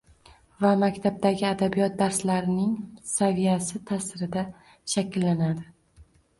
va 0.63 0.69
maktabdagi 0.83 1.45
adabiyot 1.49 1.99
darslarining 1.99 2.73
saviyasi 3.13 3.85
ta’sirida 3.93 4.47
shakllanadi. 4.97 5.71